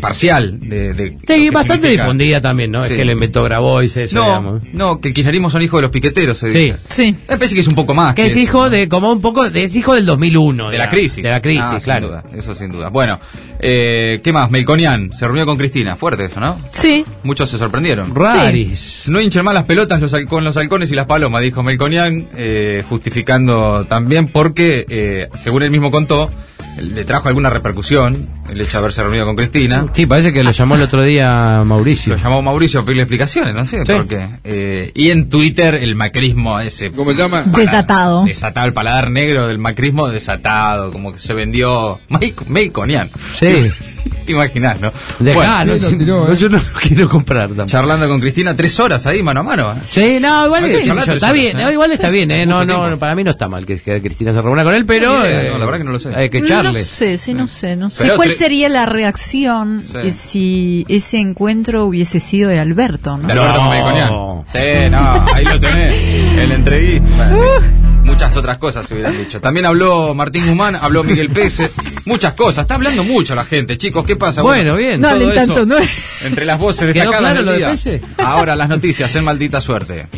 parcial 0.00 0.58
de, 0.60 0.94
de 0.94 1.16
Sí, 1.26 1.50
bastante 1.50 1.82
significa- 1.88 2.02
difundida 2.04 2.40
también, 2.40 2.70
¿no? 2.70 2.82
Sí. 2.84 2.92
Es 2.92 2.98
que 2.98 3.04
lo 3.04 3.12
inventó 3.12 3.42
Grabois, 3.44 3.96
eso, 3.96 4.14
no, 4.16 4.24
digamos. 4.24 4.62
no, 4.72 5.00
que 5.00 5.08
el 5.08 5.14
kirchnerismo 5.14 5.50
son 5.50 5.62
hijos 5.62 5.78
de 5.78 5.82
los 5.82 5.90
piqueteros, 5.90 6.38
se 6.38 6.50
Sí. 6.50 6.58
dice. 6.58 6.78
Sí. 6.88 7.04
Me 7.28 7.36
parece 7.36 7.54
que 7.54 7.60
es 7.60 7.68
un 7.68 7.74
poco 7.74 7.94
más. 7.94 8.14
Que 8.14 8.26
es 8.26 8.32
eso. 8.32 8.40
hijo 8.40 8.70
de, 8.70 8.88
como 8.88 9.12
un 9.12 9.20
poco, 9.20 9.48
de, 9.50 9.64
es 9.64 9.74
hijo 9.76 9.94
del 9.94 10.06
2001. 10.06 10.70
de 10.70 10.78
la 10.78 10.88
crisis. 10.88 11.22
De 11.22 11.30
la 11.30 11.40
crisis, 11.42 11.64
Ah, 11.64 11.70
sin 11.70 11.80
claro. 11.80 12.08
duda, 12.08 12.24
eso 12.34 12.54
sin 12.54 12.70
duda. 12.72 12.88
Bueno, 12.90 13.18
eh, 13.60 14.20
¿qué 14.22 14.32
más? 14.32 14.50
Melconian 14.50 15.12
se 15.12 15.26
reunió 15.26 15.44
con 15.46 15.56
Cristina. 15.58 15.96
Fuerte 15.96 16.26
eso, 16.26 16.40
¿no? 16.40 16.56
Sí. 16.72 17.04
Muchos 17.24 17.50
se 17.50 17.58
sorprendieron. 17.58 18.14
Raris. 18.14 19.04
No 19.08 19.20
hinchen 19.20 19.44
más 19.44 19.54
las 19.54 19.64
pelotas 19.64 20.00
los, 20.00 20.14
con 20.28 20.44
los 20.44 20.56
halcones 20.56 20.90
y 20.92 20.94
las 20.94 21.06
palomas, 21.06 21.42
dijo 21.42 21.62
Melconian, 21.62 22.28
eh, 22.36 22.84
justificando 22.88 23.84
también 23.86 24.28
porque, 24.28 24.86
eh, 24.88 25.28
según 25.34 25.62
él 25.62 25.70
mismo 25.70 25.90
contó, 25.90 26.30
le 26.80 27.04
trajo 27.04 27.28
alguna 27.28 27.50
repercusión 27.50 28.28
el 28.50 28.60
hecho 28.60 28.72
de 28.72 28.78
haberse 28.78 29.02
reunido 29.02 29.26
con 29.26 29.36
Cristina. 29.36 29.86
Sí, 29.92 30.06
parece 30.06 30.32
que 30.32 30.42
lo 30.42 30.50
llamó 30.52 30.74
el 30.76 30.82
otro 30.82 31.02
día 31.02 31.62
Mauricio. 31.64 32.14
Lo 32.16 32.22
llamó 32.22 32.42
Mauricio 32.42 32.80
a 32.80 32.82
pedirle 32.84 33.02
explicaciones, 33.02 33.54
no 33.54 33.66
sé 33.66 33.78
Sí. 33.84 33.92
por 33.92 34.06
qué. 34.08 34.28
Eh, 34.44 34.92
y 34.94 35.10
en 35.10 35.28
Twitter 35.28 35.74
el 35.74 35.94
macrismo 35.96 36.58
ese... 36.60 36.90
¿Cómo 36.90 37.10
se 37.12 37.18
llama? 37.18 37.42
Desatado. 37.42 38.24
Desatado, 38.24 38.66
el 38.66 38.72
paladar 38.72 39.10
negro 39.10 39.46
del 39.48 39.58
macrismo 39.58 40.08
desatado, 40.08 40.90
como 40.90 41.12
que 41.12 41.18
se 41.18 41.34
vendió... 41.34 42.00
Melconian. 42.48 43.10
Sí. 43.34 43.70
Te 44.28 44.32
imaginas, 44.32 44.78
¿no? 44.80 44.92
Bueno, 45.20 45.78
si- 45.78 45.96
no, 45.96 46.34
yo 46.34 46.48
no 46.50 46.58
lo 46.58 46.64
quiero 46.80 47.08
comprar 47.08 47.48
tampoco. 47.48 47.66
charlando 47.66 48.06
con 48.08 48.20
Cristina 48.20 48.54
tres 48.54 48.78
horas 48.78 49.06
ahí, 49.06 49.22
mano 49.22 49.40
a 49.40 49.42
mano. 49.42 49.72
¿eh? 49.72 49.76
Sí, 49.86 50.18
no, 50.20 50.44
igual, 50.46 50.62
charlar 50.84 51.06
yo, 51.06 51.12
está 51.14 51.26
horas, 51.28 51.32
bien, 51.32 51.58
¿eh? 51.58 51.62
no, 51.64 51.70
igual 51.72 51.92
está 51.92 52.10
bien, 52.10 52.30
eh, 52.30 52.44
no, 52.44 52.64
no, 52.66 52.80
tiempo. 52.82 52.98
para 52.98 53.14
mí 53.14 53.24
no 53.24 53.30
está 53.30 53.48
mal 53.48 53.64
que, 53.64 53.78
que 53.80 54.02
Cristina 54.02 54.34
se 54.34 54.42
reúna 54.42 54.64
con 54.64 54.74
él, 54.74 54.84
pero 54.84 55.10
No, 55.18 55.24
idea, 55.26 55.40
eh, 55.42 55.48
no, 55.50 55.58
la 55.58 55.64
verdad 55.64 55.78
que 55.78 55.84
no 55.84 55.92
lo 55.92 55.98
sé. 55.98 56.14
hay 56.14 56.28
que 56.28 56.40
No 56.40 56.44
echarle. 56.44 56.82
sé, 56.82 57.16
sí, 57.16 57.32
no 57.32 57.46
sé, 57.46 57.74
no 57.74 57.88
sé. 57.88 58.04
Pero 58.04 58.16
¿Cuál 58.16 58.30
sería 58.32 58.68
la 58.68 58.84
reacción 58.84 59.84
Sí. 59.86 59.96
eh, 60.04 60.12
si 60.12 60.84
ese 60.88 61.16
encuentro 61.18 61.86
hubiese 61.86 62.20
sido 62.20 62.50
de 62.50 62.60
Alberto, 62.60 63.16
no? 63.16 63.26
De 63.26 63.32
Alberto 63.32 63.62
No. 64.10 64.44
Sí, 64.46 64.58
no, 64.90 65.24
ahí 65.34 65.44
lo 65.46 65.58
tenés. 65.58 66.38
El 66.38 66.52
entrevista. 66.52 67.30
Bueno, 67.30 67.38
sí. 67.38 67.87
Muchas 68.08 68.36
otras 68.36 68.56
cosas 68.56 68.86
se 68.86 68.94
hubieran 68.94 69.16
dicho. 69.16 69.40
También 69.40 69.66
habló 69.66 70.14
Martín 70.14 70.46
Guzmán, 70.46 70.74
habló 70.76 71.04
Miguel 71.04 71.30
Pese. 71.30 71.70
Muchas 72.06 72.32
cosas. 72.32 72.62
Está 72.62 72.74
hablando 72.74 73.04
mucho 73.04 73.34
la 73.34 73.44
gente, 73.44 73.76
chicos. 73.76 74.04
¿Qué 74.04 74.16
pasa? 74.16 74.40
Bueno, 74.40 74.76
bien. 74.76 75.00
No 75.00 75.08
todo 75.08 75.28
hablen 75.28 75.42
eso, 75.42 75.54
tanto, 75.54 75.66
¿no? 75.66 75.76
Entre 76.24 76.44
las 76.46 76.58
voces 76.58 76.92
¿Quedó 76.92 77.10
destacadas 77.10 77.20
claro 77.20 77.36
del 77.36 77.44
lo 77.44 77.52
de 77.52 77.58
día. 77.58 77.70
Pese? 77.70 78.02
Ahora 78.16 78.56
las 78.56 78.68
noticias 78.70 79.14
en 79.14 79.24
maldita 79.24 79.60
suerte. 79.60 80.08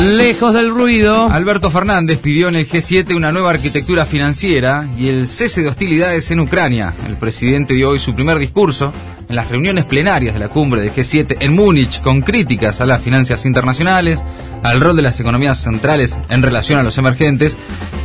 Lejos 0.00 0.54
del 0.54 0.70
ruido. 0.70 1.28
Alberto 1.30 1.70
Fernández 1.70 2.18
pidió 2.20 2.48
en 2.48 2.56
el 2.56 2.68
G7 2.68 3.14
una 3.14 3.32
nueva 3.32 3.50
arquitectura 3.50 4.06
financiera 4.06 4.88
y 4.96 5.08
el 5.08 5.26
cese 5.28 5.62
de 5.62 5.68
hostilidades 5.68 6.30
en 6.30 6.40
Ucrania. 6.40 6.94
El 7.06 7.16
presidente 7.16 7.74
dio 7.74 7.90
hoy 7.90 7.98
su 7.98 8.14
primer 8.14 8.38
discurso 8.38 8.92
en 9.28 9.36
las 9.36 9.48
reuniones 9.48 9.84
plenarias 9.84 10.34
de 10.34 10.40
la 10.40 10.48
cumbre 10.48 10.80
de 10.80 10.92
G7 10.92 11.36
en 11.40 11.54
Múnich 11.54 12.00
con 12.00 12.22
críticas 12.22 12.80
a 12.80 12.86
las 12.86 13.02
finanzas 13.02 13.44
internacionales, 13.46 14.20
al 14.62 14.80
rol 14.80 14.96
de 14.96 15.02
las 15.02 15.20
economías 15.20 15.58
centrales 15.58 16.18
en 16.28 16.42
relación 16.42 16.78
a 16.78 16.82
los 16.82 16.98
emergentes, 16.98 17.56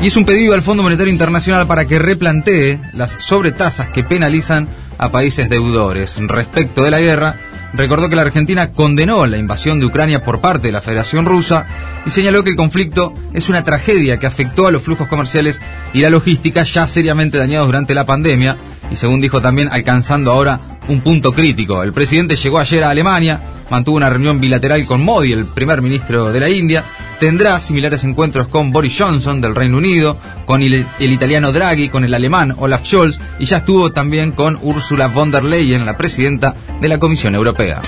y 0.02 0.08
es 0.08 0.18
un 0.18 0.26
pedido 0.26 0.54
al 0.54 0.62
Fondo 0.62 0.84
Monetario 0.84 1.12
Internacional 1.12 1.66
para 1.68 1.86
que 1.86 2.00
replantee 2.00 2.80
las 2.94 3.18
sobretasas 3.20 3.90
que 3.90 4.04
penalizan 4.04 4.68
a 4.98 5.12
países 5.12 5.50
deudores. 5.50 6.20
Respecto 6.28 6.84
de 6.84 6.92
la 6.92 7.00
guerra, 7.00 7.36
recordó 7.74 8.10
que 8.10 8.16
la 8.16 8.22
Argentina 8.22 8.72
condenó 8.72 9.26
la 9.26 9.38
invasión 9.38 9.80
de 9.80 9.86
Ucrania 9.86 10.24
por 10.24 10.40
parte 10.40 10.68
de 10.68 10.74
la 10.74 10.82
Federación 10.82 11.26
Rusa 11.26 11.66
y 12.06 12.12
señaló 12.12 12.44
que 12.44 12.52
el 12.52 12.56
conflicto 12.56 13.14
es 13.34 13.50
una 13.50 13.64
tragedia 13.64 14.20
que 14.20 14.28
afectó 14.28 14.68
a 14.68 14.72
los 14.72 14.84
flujos 14.84 15.08
comerciales 15.08 15.60
y 15.94 16.02
la 16.02 16.10
logística 16.10 16.64
ya 16.64 16.88
seriamente 16.88 17.38
dañados 17.38 17.68
durante 17.68 17.96
la 17.96 18.06
pandemia 18.06 18.58
y 18.92 18.96
según 18.96 19.22
dijo 19.22 19.42
también 19.42 19.70
alcanzando 19.72 20.32
ahora 20.32 20.60
un 20.88 21.02
punto 21.02 21.32
crítico. 21.32 21.84
El 21.84 21.94
presidente 21.94 22.36
llegó 22.36 22.60
ayer 22.60 22.84
a 22.84 22.90
Alemania, 22.90 23.40
mantuvo 23.70 23.98
una 23.98 24.10
reunión 24.10 24.40
bilateral 24.40 24.86
con 24.86 25.04
Modi, 25.04 25.32
el 25.32 25.46
primer 25.46 25.82
ministro 25.82 26.32
de 26.32 26.40
la 26.40 26.50
India, 26.50 26.84
tendrá 27.20 27.60
similares 27.60 28.04
encuentros 28.04 28.48
con 28.48 28.72
Boris 28.72 28.96
Johnson 28.98 29.42
del 29.42 29.56
Reino 29.56 29.78
Unido, 29.78 30.18
con 30.46 30.62
el, 30.62 30.86
el, 31.00 31.12
italiano 31.12 31.52
Draghi, 31.52 31.90
con 31.90 32.04
el 32.04 32.14
alemán 32.14 32.56
Olaf 32.58 32.86
Scholz 32.86 33.20
y 33.40 33.46
ya 33.46 33.58
estuvo 33.58 33.92
también 33.92 34.32
con 34.32 34.60
Ursula 34.62 35.08
von 35.08 35.32
der 35.32 35.44
Leyen, 35.44 35.86
la 35.86 35.98
presidenta 35.98 36.56
de 36.82 36.88
la 36.88 37.00
Comisión 37.00 37.36
Europea. 37.36 37.82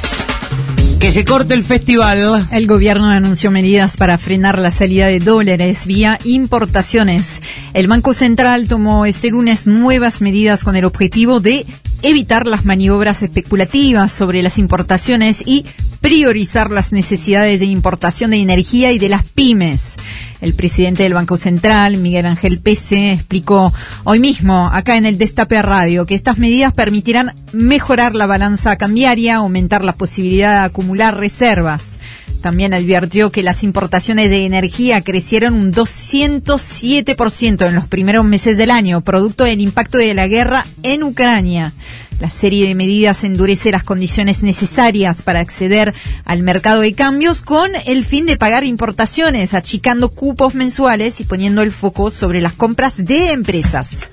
Que 1.00 1.12
se 1.12 1.24
corte 1.24 1.54
el 1.54 1.64
festival. 1.64 2.48
El 2.52 2.66
gobierno 2.66 3.10
anunció 3.10 3.52
medidas 3.52 3.96
para 3.96 4.18
frenar 4.18 4.58
la 4.58 4.72
salida 4.72 5.06
de 5.06 5.20
dólares 5.20 5.86
vía 5.86 6.18
importaciones. 6.24 7.44
El 7.74 7.88
Banco 7.88 8.14
Central 8.16 8.68
tomó 8.68 9.06
este 9.06 9.30
lunes 9.30 9.68
nuevas 9.68 10.22
medidas 10.22 10.64
con 10.64 10.76
el 10.76 10.84
objetivo 10.84 11.42
de 11.42 11.68
evitar 12.06 12.46
las 12.46 12.66
maniobras 12.66 13.24
especulativas 13.24 14.12
sobre 14.12 14.44
las 14.44 14.58
importaciones 14.58 15.44
y 15.46 15.66
priorizar 16.02 16.70
las 16.70 16.92
necesidades 16.92 17.60
de 17.60 17.66
importación 17.66 18.32
de 18.32 18.38
energía 18.38 18.92
y 18.92 19.00
de 19.00 19.10
las 19.10 19.24
pymes. 19.24 19.96
El 20.40 20.54
presidente 20.54 21.02
del 21.02 21.16
Banco 21.16 21.36
Central, 21.36 21.98
Miguel 21.98 22.28
Ángel 22.28 22.60
Pese, 22.60 23.14
explicó 23.14 23.74
hoy 24.04 24.20
mismo, 24.20 24.70
acá 24.72 24.98
en 24.98 25.08
el 25.08 25.18
Destape 25.18 25.60
Radio, 25.64 26.06
que 26.06 26.14
estas 26.14 26.38
medidas 26.38 26.74
permitirán 26.74 27.34
mejorar 27.54 28.14
la 28.14 28.28
balanza 28.28 28.78
cambiaria, 28.78 29.38
aumentar 29.38 29.84
la 29.84 29.94
posibilidad 29.94 30.60
de 30.60 30.66
acumular 30.66 31.18
reservas. 31.18 31.98
También 32.46 32.76
advirtió 32.76 33.32
que 33.32 33.42
las 33.42 33.64
importaciones 33.64 34.30
de 34.30 34.46
energía 34.46 35.02
crecieron 35.02 35.56
un 35.56 35.74
207% 35.74 37.68
en 37.68 37.74
los 37.74 37.88
primeros 37.88 38.24
meses 38.24 38.56
del 38.56 38.70
año, 38.70 39.02
producto 39.02 39.46
del 39.46 39.62
impacto 39.62 39.98
de 39.98 40.14
la 40.14 40.28
guerra 40.28 40.68
en 40.84 41.02
Ucrania. 41.02 41.74
La 42.20 42.30
serie 42.30 42.68
de 42.68 42.76
medidas 42.76 43.24
endurece 43.24 43.72
las 43.72 43.84
condiciones 43.84 44.44
necesarias 44.44 45.24
para 45.24 45.40
acceder 45.40 45.96
al 46.24 46.44
mercado 46.44 46.82
de 46.82 46.94
cambios 46.94 47.42
con 47.42 47.72
el 47.88 48.06
fin 48.06 48.28
de 48.28 48.38
pagar 48.38 48.64
importaciones, 48.64 49.56
achicando 49.56 50.10
cupos 50.10 50.54
mensuales 50.54 51.20
y 51.22 51.24
poniendo 51.24 51.64
el 51.64 51.72
foco 51.72 52.12
sobre 52.12 52.42
las 52.42 52.54
compras 52.54 53.04
de 53.04 53.32
empresas. 53.32 54.12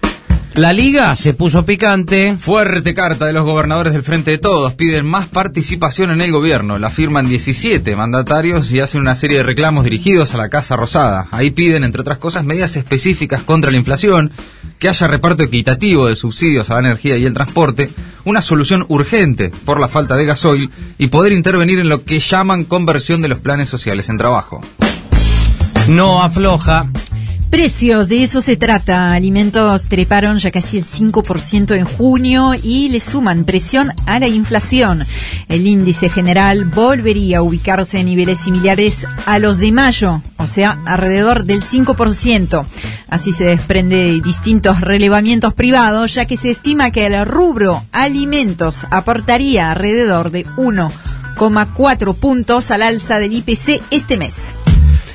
La 0.54 0.75
liga 0.75 1.16
se 1.16 1.32
puso 1.32 1.64
picante. 1.64 2.37
Fuerte 2.38 2.92
carta 2.94 3.25
de 3.25 3.32
los 3.32 3.44
gobernadores 3.44 3.94
del 3.94 4.02
Frente 4.02 4.32
de 4.32 4.38
Todos. 4.38 4.75
Piden 4.75 5.06
más 5.06 5.26
participación 5.26 6.11
en 6.11 6.21
el 6.21 6.30
gobierno. 6.30 6.78
La 6.78 6.90
firman 6.90 7.26
17 7.26 7.97
mandatarios 7.97 8.71
y 8.71 8.80
hacen 8.80 9.00
una 9.00 9.14
serie 9.14 9.38
de 9.38 9.44
reclamos 9.44 9.85
dirigidos 9.85 10.35
a 10.35 10.37
la 10.37 10.50
Casa 10.50 10.76
Rosada. 10.76 11.26
Ahí 11.30 11.52
piden, 11.52 11.85
entre 11.85 12.02
otras 12.02 12.18
cosas, 12.18 12.44
medidas 12.44 12.76
específicas 12.76 13.42
contra 13.44 13.71
la 13.71 13.78
inflación, 13.78 14.30
que 14.78 14.90
haya 14.90 15.09
reparto 15.09 15.42
equitativo 15.42 16.06
de 16.06 16.16
subsidios 16.16 16.68
a 16.68 16.75
la 16.75 16.80
energía 16.80 17.16
y 17.16 17.25
el 17.25 17.32
transporte, 17.32 17.90
una 18.26 18.42
solución 18.42 18.85
urgente 18.88 19.50
por 19.64 19.80
la 19.80 19.88
falta 19.88 20.16
de 20.16 20.26
gasoil 20.26 20.71
y 20.99 21.06
poder 21.06 21.32
intervenir 21.32 21.78
en 21.78 21.88
lo 21.88 22.04
que 22.04 22.21
llaman 22.21 22.64
conversión 22.64 23.23
de 23.23 23.28
los 23.28 23.38
planes 23.38 23.71
sociales 23.71 24.11
en 24.11 24.18
trabajo. 24.18 24.61
No 25.88 26.23
afloja. 26.23 26.88
Precios, 27.52 28.09
de 28.09 28.23
eso 28.23 28.40
se 28.40 28.56
trata. 28.56 29.12
Alimentos 29.12 29.85
treparon 29.85 30.38
ya 30.38 30.50
casi 30.50 30.78
el 30.78 30.87
5% 30.87 31.76
en 31.76 31.85
junio 31.85 32.54
y 32.54 32.88
le 32.88 32.99
suman 32.99 33.44
presión 33.44 33.92
a 34.06 34.18
la 34.18 34.26
inflación. 34.26 35.04
El 35.49 35.66
índice 35.66 36.09
general 36.09 36.64
volvería 36.64 37.38
a 37.38 37.42
ubicarse 37.42 38.00
en 38.00 38.06
niveles 38.06 38.38
similares 38.38 39.06
a 39.26 39.38
los 39.38 39.59
de 39.59 39.71
mayo, 39.71 40.23
o 40.38 40.47
sea, 40.47 40.80
alrededor 40.87 41.44
del 41.44 41.62
5%. 41.62 42.64
Así 43.09 43.35
se 43.35 43.44
desprende 43.44 43.97
de 43.97 44.21
distintos 44.23 44.80
relevamientos 44.80 45.52
privados, 45.52 46.14
ya 46.14 46.25
que 46.25 46.38
se 46.38 46.52
estima 46.52 46.90
que 46.90 47.04
el 47.04 47.26
rubro 47.26 47.85
alimentos 47.92 48.87
aportaría 48.90 49.71
alrededor 49.71 50.30
de 50.30 50.47
1,4 50.56 52.14
puntos 52.14 52.71
al 52.71 52.82
alza 52.82 53.18
del 53.18 53.35
IPC 53.35 53.82
este 53.90 54.16
mes. 54.16 54.54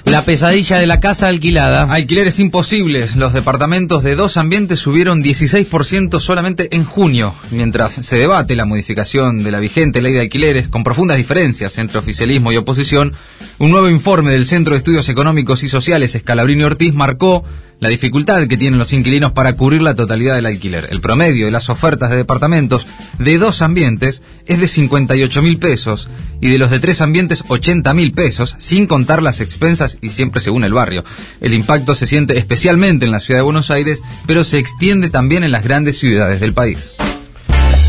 La 0.09 0.23
pesadilla 0.23 0.77
de 0.79 0.87
la 0.87 1.01
casa 1.01 1.27
alquilada. 1.27 1.83
Alquileres 1.83 2.39
imposibles. 2.39 3.17
Los 3.17 3.33
departamentos 3.33 4.03
de 4.03 4.15
dos 4.15 4.37
ambientes 4.37 4.79
subieron 4.79 5.21
16% 5.21 6.21
solamente 6.21 6.75
en 6.75 6.85
junio, 6.85 7.35
mientras 7.51 7.93
se 7.93 8.17
debate 8.17 8.55
la 8.55 8.65
modificación 8.65 9.43
de 9.43 9.51
la 9.51 9.59
vigente 9.59 10.01
ley 10.01 10.13
de 10.13 10.21
alquileres 10.21 10.69
con 10.69 10.85
profundas 10.85 11.17
diferencias 11.17 11.77
entre 11.77 11.99
oficialismo 11.99 12.53
y 12.53 12.57
oposición. 12.57 13.13
Un 13.59 13.71
nuevo 13.71 13.89
informe 13.89 14.31
del 14.31 14.45
Centro 14.45 14.73
de 14.73 14.77
Estudios 14.77 15.09
Económicos 15.09 15.63
y 15.63 15.67
Sociales 15.67 16.15
Escalabrini 16.15 16.63
Ortiz 16.63 16.93
marcó 16.93 17.43
la 17.79 17.89
dificultad 17.89 18.47
que 18.47 18.57
tienen 18.57 18.79
los 18.79 18.93
inquilinos 18.93 19.31
para 19.33 19.53
cubrir 19.53 19.81
la 19.81 19.95
totalidad 19.95 20.35
del 20.35 20.45
alquiler. 20.45 20.87
El 20.89 21.01
promedio 21.01 21.45
de 21.45 21.51
las 21.51 21.69
ofertas 21.69 22.09
de 22.09 22.17
departamentos 22.17 22.87
de 23.19 23.37
dos 23.37 23.61
ambientes 23.61 24.23
es 24.45 24.59
de 24.59 24.67
58 24.67 25.41
mil 25.41 25.59
pesos 25.59 26.09
y 26.41 26.49
de 26.49 26.57
los 26.57 26.71
de 26.71 26.79
tres 26.79 27.01
ambientes 27.01 27.43
80 27.47 27.93
mil 27.93 28.11
pesos, 28.11 28.55
sin 28.57 28.87
contar 28.87 29.21
las 29.21 29.41
expensas 29.41 29.97
y 30.01 30.09
siempre 30.09 30.41
según 30.41 30.63
el 30.63 30.73
barrio. 30.73 31.03
El 31.41 31.53
impacto 31.53 31.95
se 31.95 32.07
siente 32.07 32.37
especialmente 32.37 33.05
en 33.05 33.11
la 33.11 33.19
ciudad 33.19 33.39
de 33.39 33.45
Buenos 33.45 33.71
Aires, 33.71 34.01
pero 34.25 34.43
se 34.43 34.59
extiende 34.59 35.09
también 35.09 35.43
en 35.43 35.51
las 35.51 35.63
grandes 35.63 35.97
ciudades 35.97 36.39
del 36.39 36.53
país. 36.53 36.91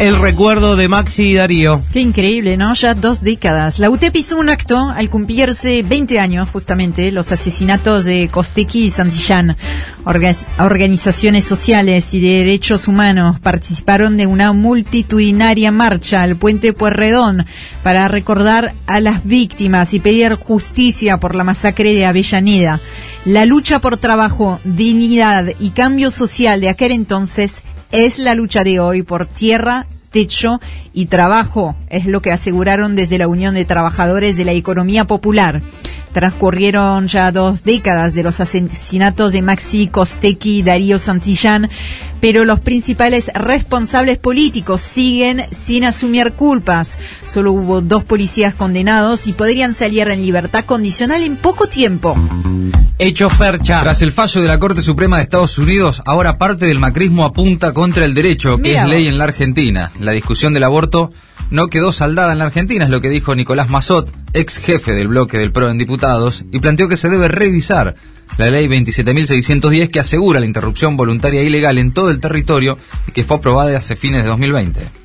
El 0.01 0.17
recuerdo 0.17 0.77
de 0.77 0.87
Maxi 0.87 1.25
y 1.25 1.35
Darío. 1.35 1.83
Qué 1.93 2.01
increíble, 2.01 2.57
¿no? 2.57 2.73
Ya 2.75 2.95
dos 2.95 3.23
décadas. 3.23 3.81
La 3.81 3.91
UTEP 3.91 4.15
hizo 4.15 4.37
un 4.37 4.49
acto 4.49 4.79
al 4.91 5.11
cumplirse 5.11 5.83
20 5.83 6.21
años, 6.21 6.49
justamente, 6.53 7.11
los 7.11 7.33
asesinatos 7.33 8.05
de 8.05 8.29
Costequi 8.31 8.85
y 8.85 8.91
Santillán. 8.91 9.57
organizaciones 10.05 11.43
sociales 11.43 12.15
y 12.15 12.21
de 12.21 12.39
derechos 12.39 12.87
humanos 12.87 13.41
participaron 13.41 14.17
de 14.17 14.27
una 14.27 14.53
multitudinaria 14.53 15.73
marcha 15.73 16.23
al 16.23 16.37
puente 16.37 16.73
Puerredón 16.73 17.45
para 17.83 18.07
recordar 18.07 18.75
a 18.87 19.01
las 19.01 19.25
víctimas 19.25 19.95
y 19.95 19.99
pedir 19.99 20.37
justicia 20.37 21.17
por 21.17 21.35
la 21.35 21.43
masacre 21.43 21.93
de 21.93 22.07
Avellaneda. 22.07 22.79
La 23.25 23.47
lucha 23.47 23.81
por 23.81 23.97
trabajo, 23.97 24.61
dignidad 24.63 25.47
y 25.59 25.71
cambio 25.71 26.13
social 26.13 26.61
de 26.61 26.69
aquel 26.69 26.93
entonces 26.93 27.63
es 27.91 28.19
la 28.19 28.35
lucha 28.35 28.65
de 28.65 28.81
hoy 28.81 29.03
por 29.03 29.27
tierra, 29.27 29.87
techo 30.11 30.61
y 30.93 31.07
trabajo, 31.07 31.77
es 31.89 32.07
lo 32.07 32.23
que 32.23 32.33
aseguraron 32.33 32.97
desde 32.97 33.19
la 33.19 33.29
Unión 33.29 33.55
de 33.55 33.65
Trabajadores 33.65 34.37
de 34.37 34.45
la 34.45 34.53
Economía 34.53 35.05
Popular. 35.05 35.63
Transcurrieron 36.13 37.07
ya 37.07 37.31
dos 37.33 37.65
décadas 37.65 38.15
de 38.15 38.23
los 38.23 38.41
asesinatos 38.41 39.33
de 39.33 39.43
Maxi 39.43 39.89
Costequi 39.89 40.59
y 40.59 40.63
Darío 40.63 40.99
Santillán, 40.99 41.69
pero 42.21 42.45
los 42.45 42.61
principales 42.61 43.31
responsables 43.35 44.19
políticos 44.19 44.81
siguen 44.81 45.45
sin 45.51 45.85
asumir 45.85 46.33
culpas. 46.33 46.99
Solo 47.27 47.53
hubo 47.53 47.83
dos 47.83 48.05
policías 48.05 48.55
condenados 48.55 49.27
y 49.27 49.33
podrían 49.33 49.75
salir 49.75 50.09
en 50.09 50.23
libertad 50.23 50.65
condicional 50.65 51.23
en 51.23 51.37
poco 51.37 51.69
tiempo. 51.69 52.17
Hecho 53.01 53.31
Fercha. 53.31 53.81
Tras 53.83 54.03
el 54.03 54.11
fallo 54.11 54.43
de 54.43 54.49
la 54.49 54.59
Corte 54.59 54.83
Suprema 54.83 55.19
de 55.19 55.23
Estados 55.23 55.57
Unidos, 55.57 56.03
ahora 56.05 56.37
parte 56.37 56.67
del 56.67 56.81
macrismo 56.81 57.25
apunta 57.25 57.73
contra 57.73 58.05
el 58.05 58.13
derecho, 58.13 58.59
que 58.59 58.75
es 58.75 58.85
ley 58.87 59.05
vos. 59.05 59.13
en 59.13 59.19
la 59.19 59.25
Argentina. 59.25 59.93
La 60.01 60.11
discusión 60.11 60.53
del 60.53 60.65
aborto 60.65 61.13
no 61.51 61.69
quedó 61.69 61.93
saldada 61.93 62.33
en 62.33 62.39
la 62.39 62.47
Argentina, 62.47 62.85
es 62.85 62.91
lo 62.91 63.01
que 63.01 63.09
dijo 63.09 63.37
Nicolás 63.37 63.71
Mazot, 63.71 64.13
ex 64.33 64.59
jefe 64.59 64.95
del 64.95 65.07
bloque 65.07 65.39
del 65.39 65.53
PRO 65.53 65.71
en 65.71 65.79
diputados, 65.79 66.45
y 66.51 66.59
planteó 66.59 66.89
que 66.89 66.97
se 66.97 67.09
debe 67.09 67.29
revisar 67.29 67.95
la 68.37 68.51
ley 68.51 68.67
27.610 68.67 69.91
que 69.91 70.01
asegura 70.01 70.41
la 70.41 70.47
interrupción 70.47 70.97
voluntaria 70.97 71.43
ilegal 71.43 71.79
en 71.79 71.93
todo 71.93 72.11
el 72.11 72.21
territorio 72.21 72.79
y 73.07 73.13
que 73.13 73.23
fue 73.23 73.37
aprobada 73.37 73.79
hace 73.79 73.95
fines 73.95 74.25
de 74.25 74.29
2020. 74.29 74.98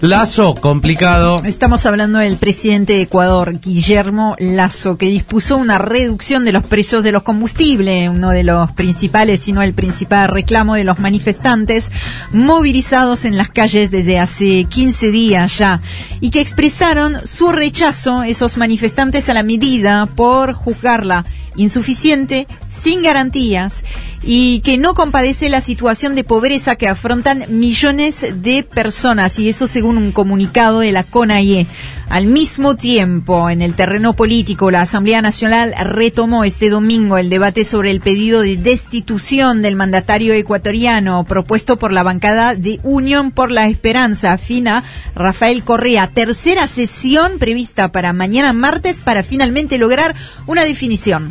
Lazo, 0.00 0.54
complicado. 0.54 1.42
Estamos 1.44 1.84
hablando 1.84 2.20
del 2.20 2.38
presidente 2.38 2.94
de 2.94 3.02
Ecuador, 3.02 3.60
Guillermo 3.60 4.34
Lazo, 4.38 4.96
que 4.96 5.04
dispuso 5.04 5.58
una 5.58 5.76
reducción 5.76 6.46
de 6.46 6.52
los 6.52 6.64
precios 6.64 7.04
de 7.04 7.12
los 7.12 7.22
combustibles, 7.22 8.08
uno 8.08 8.30
de 8.30 8.42
los 8.42 8.72
principales, 8.72 9.40
si 9.40 9.52
no 9.52 9.60
el 9.60 9.74
principal 9.74 10.28
reclamo 10.28 10.76
de 10.76 10.84
los 10.84 11.00
manifestantes 11.00 11.92
movilizados 12.32 13.26
en 13.26 13.36
las 13.36 13.50
calles 13.50 13.90
desde 13.90 14.18
hace 14.18 14.64
15 14.64 15.10
días 15.10 15.58
ya, 15.58 15.82
y 16.22 16.30
que 16.30 16.40
expresaron 16.40 17.18
su 17.26 17.52
rechazo, 17.52 18.22
esos 18.22 18.56
manifestantes, 18.56 19.28
a 19.28 19.34
la 19.34 19.42
medida 19.42 20.06
por 20.06 20.54
juzgarla 20.54 21.26
insuficiente, 21.56 22.46
sin 22.70 23.02
garantías 23.02 23.82
y 24.22 24.60
que 24.60 24.78
no 24.78 24.94
compadece 24.94 25.48
la 25.48 25.60
situación 25.60 26.14
de 26.14 26.24
pobreza 26.24 26.76
que 26.76 26.88
afrontan 26.88 27.44
millones 27.48 28.24
de 28.34 28.62
personas 28.62 29.38
y 29.38 29.48
eso 29.48 29.66
según 29.66 29.98
un 29.98 30.12
comunicado 30.12 30.80
de 30.80 30.92
la 30.92 31.04
CONAIE. 31.04 31.66
Al 32.08 32.26
mismo 32.26 32.74
tiempo, 32.74 33.50
en 33.50 33.62
el 33.62 33.74
terreno 33.74 34.14
político, 34.14 34.72
la 34.72 34.82
Asamblea 34.82 35.22
Nacional 35.22 35.74
retomó 35.78 36.42
este 36.42 36.68
domingo 36.68 37.18
el 37.18 37.30
debate 37.30 37.64
sobre 37.64 37.92
el 37.92 38.00
pedido 38.00 38.40
de 38.40 38.56
destitución 38.56 39.62
del 39.62 39.76
mandatario 39.76 40.34
ecuatoriano 40.34 41.22
propuesto 41.24 41.78
por 41.78 41.92
la 41.92 42.02
bancada 42.02 42.56
de 42.56 42.80
Unión 42.82 43.30
por 43.30 43.52
la 43.52 43.68
Esperanza, 43.68 44.36
FINA, 44.38 44.82
Rafael 45.14 45.62
Correa. 45.62 46.08
Tercera 46.08 46.66
sesión 46.66 47.38
prevista 47.38 47.92
para 47.92 48.12
mañana 48.12 48.52
martes 48.52 49.02
para 49.02 49.22
finalmente 49.22 49.78
lograr 49.78 50.16
una 50.46 50.64
definición. 50.64 51.30